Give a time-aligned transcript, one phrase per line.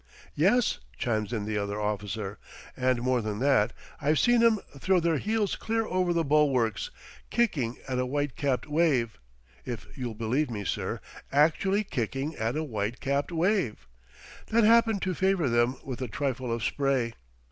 [0.33, 2.39] "Yes," chimes in the other officer,
[2.75, 6.89] "and, more than that, I've seen 'em throw their heels clear over the bulwarks,
[7.29, 9.19] kicking at a white capped wave
[9.63, 11.01] if you'll believe me, sir,
[11.31, 13.87] actually kicking at a white capped wave
[14.47, 17.13] that happened to favor them with a trifle of spray."